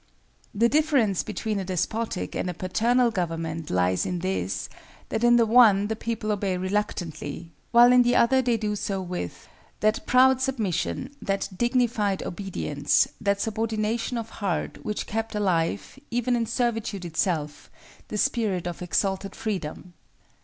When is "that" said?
5.09-5.23, 9.79-10.07, 11.21-11.49, 13.21-13.39